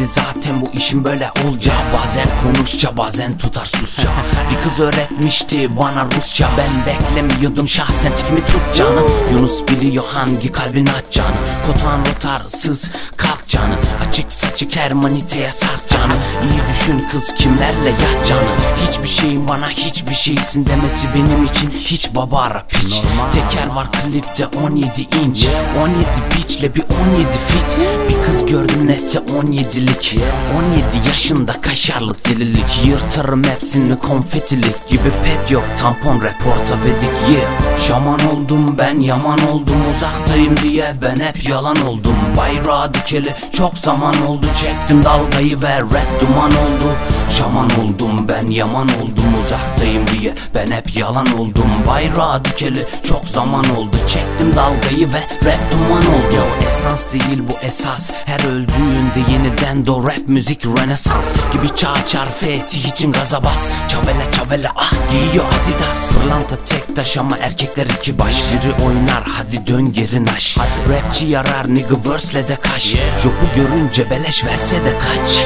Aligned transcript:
belliydi 0.00 0.12
zaten 0.14 0.60
bu 0.60 0.78
işin 0.78 1.04
böyle 1.04 1.30
olacağı 1.44 1.76
Bazen 1.94 2.28
konuşça 2.42 2.96
bazen 2.96 3.38
tutar 3.38 3.64
susça. 3.64 4.08
Bir 4.50 4.62
kız 4.62 4.80
öğretmişti 4.80 5.76
bana 5.76 6.06
Rusça. 6.16 6.48
Ben 6.58 6.86
beklemiyordum 6.86 7.68
şahsen 7.68 8.12
kimi 8.28 8.40
tutacağını. 8.44 9.00
Yunus 9.32 9.62
biliyor 9.68 10.04
hangi 10.12 10.52
kalbini 10.52 10.90
açacağını. 10.92 11.36
Kotan 11.66 12.00
rotarsız 12.00 12.84
kalk 13.16 13.48
canı 13.48 13.74
Açık 14.08 14.32
saçık 14.32 14.76
her 14.76 14.92
maniteye 14.92 15.50
sart 15.50 15.88
canı 15.88 16.12
İyi 16.42 16.60
düşün 16.70 17.08
kız 17.10 17.34
kimlerle 17.34 17.90
yatacağını. 17.90 18.50
Hiçbir 18.88 19.08
şeyin 19.08 19.48
bana 19.48 19.70
hiçbir 19.70 20.14
şeysin 20.14 20.66
demesi 20.66 21.06
benim 21.14 21.44
için 21.44 21.70
hiç 21.70 22.14
babara 22.14 22.66
piç 22.68 23.02
Teker 23.32 23.66
var 23.74 23.92
klipte 23.92 24.46
17 24.46 25.00
inç. 25.00 25.46
17 25.82 26.06
biçle 26.36 26.74
bir 26.74 26.82
17 26.82 27.26
fit. 27.48 27.88
Bir 28.08 28.19
gördüm 28.50 28.86
nette 28.86 29.18
17'lik 29.18 30.16
17 30.58 31.08
yaşında 31.08 31.52
kaşarlık 31.52 32.28
delilik. 32.28 32.80
Yırtarım 32.86 33.44
hepsini 33.44 33.98
konfetilik 33.98 34.88
Gibi 34.88 35.10
pet 35.24 35.50
yok. 35.50 35.64
Tampon 35.78 36.16
reporta 36.16 36.76
vedik 36.84 37.34
yeah 37.36 37.78
Şaman 37.78 38.20
oldum 38.32 38.76
ben 38.78 39.00
yaman 39.00 39.38
oldum 39.48 39.76
Uzaktayım 39.96 40.56
diye 40.56 40.94
ben 41.02 41.16
hep 41.16 41.48
yalan 41.48 41.86
oldum. 41.86 42.14
Bayrağı 42.36 42.94
dikeli 42.94 43.34
çok 43.52 43.78
zaman 43.78 44.26
oldu 44.26 44.46
Çektim 44.60 45.04
dalgayı 45.04 45.62
ve 45.62 45.80
rap 45.80 46.20
duman 46.20 46.50
oldu 46.50 46.94
Şaman 47.38 47.70
oldum 47.80 48.28
ben 48.28 48.46
yaman 48.46 48.88
oldum 48.88 49.24
Uzaktayım 49.44 50.06
diye 50.06 50.34
ben 50.54 50.70
hep 50.70 50.96
yalan 50.96 51.26
oldum. 51.38 51.70
Bayrağı 51.86 52.44
dikeli 52.44 52.86
çok 53.08 53.24
zaman 53.24 53.64
oldu 53.76 53.96
Çektim 54.08 54.56
dalgayı 54.56 55.12
ve 55.12 55.20
rap 55.20 55.72
duman 55.72 56.06
oldu. 56.06 56.36
Yo, 56.36 56.66
Esans 56.66 57.12
değil 57.12 57.42
bu 57.48 57.66
esas. 57.66 58.10
Her 58.26 58.40
öldüğünde 58.40 59.32
yeniden 59.32 59.86
do 59.86 60.04
rap 60.06 60.28
müzik 60.28 60.66
renesans 60.66 61.26
Gibi 61.52 61.74
çağ 61.76 61.94
çar 62.06 62.28
fethi 62.32 62.78
için 62.88 63.12
gaza 63.12 63.44
bas. 63.44 63.68
Çavele 63.88 64.32
çavele 64.32 64.68
ah 64.76 64.92
giyiyor 65.10 65.44
adidas. 65.44 66.12
Fırlanta 66.12 66.56
tek 66.56 66.96
taş 66.96 67.16
ama 67.16 67.38
erkekler 67.38 67.86
iki 67.86 68.18
baş. 68.18 68.42
Biri 68.52 68.86
oynar 68.86 69.24
hadi 69.36 69.66
dön 69.66 69.92
geri 69.92 70.26
naş. 70.26 70.58
Rapçi 70.88 71.26
yarar 71.26 71.74
nigga 71.74 71.94
verse'le 72.10 72.48
de 72.48 72.56
kaş. 72.56 72.94
Jopu 73.22 73.46
görünce 73.56 74.10
beleş 74.10 74.44
verse 74.44 74.76
de 74.76 74.92
kaç. 74.98 75.40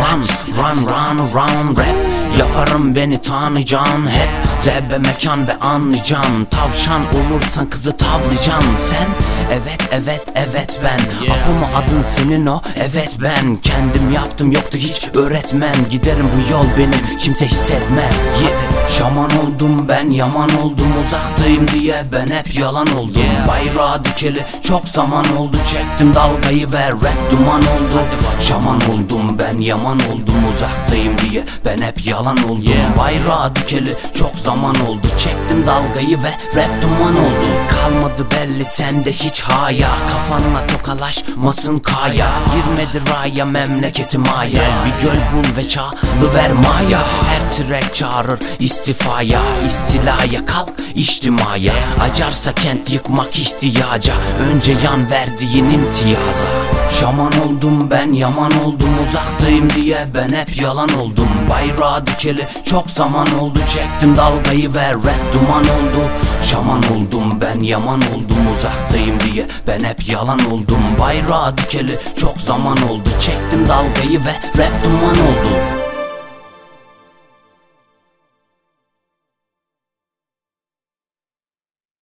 Run 0.00 0.22
run 0.58 0.86
run 0.86 1.27
run 1.34 1.76
rap. 1.76 2.08
Yaparım 2.38 2.94
beni 2.94 3.22
tanıyacaksın 3.22 4.06
hep. 4.06 4.28
Zebbe 4.64 4.98
mekan 4.98 5.48
ve 5.48 5.54
anlayacaksın 5.54 6.44
Tavşan 6.44 7.00
olursan 7.00 7.70
kızı 7.70 7.96
tavlayacaksın. 7.96 8.74
Sen 8.90 9.06
Evet 9.52 9.88
evet 9.92 10.26
evet 10.34 10.80
ben. 10.84 10.98
Apo 10.98 11.52
mu 11.52 11.66
adın 11.76 12.02
senin 12.16 12.46
o? 12.46 12.60
Evet 12.76 13.16
ben. 13.22 13.54
Kendim 13.56 14.12
yaptım 14.12 14.52
yoktu 14.52 14.78
hiç 14.78 15.08
öğretmen. 15.14 15.74
Giderim 15.90 16.26
bu 16.36 16.52
yol 16.52 16.64
benim 16.78 17.18
kimse 17.20 17.46
hissetmez. 17.46 18.16
Yeah. 18.42 18.88
Şaman 18.88 19.30
oldum 19.30 19.88
ben 19.88 20.10
yaman 20.10 20.50
oldum. 20.62 20.86
Uzaktayım 21.06 21.68
diye 21.68 22.04
ben 22.12 22.26
hep 22.26 22.54
yalan 22.58 22.86
oldum. 22.96 23.22
Bayrağı 23.48 24.04
dikeli 24.04 24.40
çok 24.62 24.88
zaman 24.88 25.36
oldu. 25.36 25.56
Çektim 25.72 26.14
dalgayı 26.14 26.72
ve 26.72 26.88
rap 26.88 27.30
duman 27.30 27.60
oldu. 27.60 28.00
Şaman 28.40 28.80
oldum 28.80 29.38
ben 29.38 29.58
yaman 29.58 29.98
oldum. 30.00 30.34
Uzaktayım 30.54 31.18
diye 31.18 31.44
ben 31.64 31.78
hep 31.78 32.06
yalan 32.06 32.38
oldum. 32.50 32.72
Bayrağı 32.98 33.56
dikeli 33.56 33.94
çok 34.14 34.36
zaman 34.36 34.74
oldu. 34.88 35.06
Çektim 35.18 35.57
dalgayı 35.68 36.22
ve 36.22 36.30
rap 36.56 36.82
duman 36.82 37.16
oldu. 37.16 37.48
Kalmadı 37.70 38.26
belli 38.30 38.64
sende 38.64 39.12
hiç 39.12 39.40
haya. 39.40 39.88
Kafanla 39.88 40.66
tokalaşmasın 40.66 41.78
kaya. 41.78 42.28
Girmedi 42.52 43.02
raya 43.12 43.44
memleketi 43.44 44.18
maya. 44.18 44.62
Bir 44.84 45.02
göl 45.02 45.18
bul 45.34 45.56
ve 45.56 45.68
çağlı 45.68 46.34
ver 46.34 46.52
maya. 46.52 47.00
Her 47.28 47.52
trek 47.52 47.94
çağırır 47.94 48.38
istifaya. 48.58 49.40
İstilaya 49.66 50.46
kalk 50.46 50.70
içtimaya. 50.94 51.72
Acarsa 52.00 52.52
kent 52.54 52.90
yıkmak 52.90 53.38
ihtiyaca. 53.38 54.14
Önce 54.50 54.72
yan 54.72 55.10
verdiğin 55.10 55.64
imtiyaza 55.64 56.67
Şaman 57.00 57.32
oldum 57.46 57.90
ben 57.90 58.12
yaman 58.12 58.52
oldum 58.64 58.90
Uzaktayım 59.08 59.70
diye 59.70 60.08
ben 60.14 60.28
hep 60.28 60.62
yalan 60.62 60.88
oldum. 60.88 61.28
Bayrağı 61.50 62.06
dikeli 62.06 62.46
çok 62.64 62.90
zaman 62.90 63.38
oldu 63.40 63.58
Çektim 63.58 64.16
dalgayı 64.16 64.74
ve 64.74 64.90
rap 64.90 65.34
duman 65.34 65.62
oldu. 65.62 66.10
Şaman 66.42 66.82
oldum 66.82 67.40
ben 67.40 67.60
yaman 67.60 68.00
oldum 68.00 68.38
Uzaktayım 68.56 69.20
diye 69.20 69.46
ben 69.66 69.84
hep 69.84 70.08
yalan 70.08 70.40
oldum. 70.52 70.82
Bayrağı 71.00 71.58
dikeli 71.58 71.98
çok 72.16 72.38
zaman 72.38 72.76
oldu 72.90 73.08
Çektim 73.20 73.68
dalgayı 73.68 74.20
ve 74.20 74.32
rap 74.58 74.84
duman 74.84 75.14
oldu 75.14 75.77